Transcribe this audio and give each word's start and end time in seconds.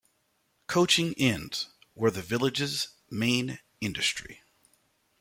Coaching 0.65 1.13
inns 1.13 1.67
were 1.93 2.09
the 2.09 2.23
village's 2.23 2.87
main 3.11 3.59
industry. 3.81 4.41